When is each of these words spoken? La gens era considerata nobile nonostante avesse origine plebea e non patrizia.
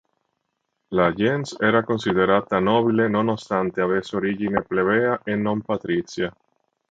La 0.99 1.03
gens 1.17 1.51
era 1.59 1.83
considerata 1.83 2.57
nobile 2.59 3.07
nonostante 3.07 3.81
avesse 3.81 4.15
origine 4.15 4.63
plebea 4.63 5.21
e 5.23 5.35
non 5.35 5.61
patrizia. 5.61 6.35